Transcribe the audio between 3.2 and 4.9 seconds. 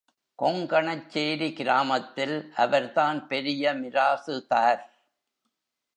பெரிய மிராசுதார்.